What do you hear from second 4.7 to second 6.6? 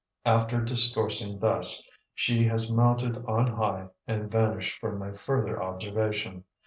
from my further observation.